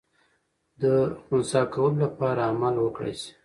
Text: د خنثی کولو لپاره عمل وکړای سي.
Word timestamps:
د 0.81 0.83
خنثی 1.23 1.61
کولو 1.73 1.97
لپاره 2.05 2.41
عمل 2.51 2.75
وکړای 2.79 3.13
سي. 3.21 3.31